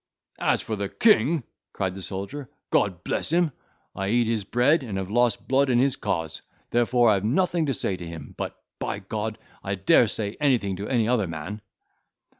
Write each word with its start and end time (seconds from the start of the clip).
"As 0.39 0.63
for 0.63 0.75
the 0.75 0.89
king," 0.89 1.43
cried 1.73 1.93
the 1.93 2.01
soldier, 2.01 2.49
"God 2.71 3.03
bless 3.03 3.31
him—I 3.31 4.07
eat 4.09 4.25
his 4.25 4.43
bread, 4.43 4.81
and 4.81 4.97
have 4.97 5.11
lost 5.11 5.47
blood 5.47 5.69
in 5.69 5.77
his 5.77 5.95
cause, 5.95 6.41
therefore 6.71 7.11
I 7.11 7.13
have 7.13 7.23
nothing 7.23 7.67
to 7.67 7.73
say 7.75 7.95
to 7.97 8.07
him—but, 8.07 8.57
by 8.79 8.97
G—d, 9.01 9.37
I 9.63 9.75
dare 9.75 10.07
say 10.07 10.37
anything 10.39 10.75
to 10.77 10.87
any 10.89 11.07
other 11.07 11.27
man." 11.27 11.61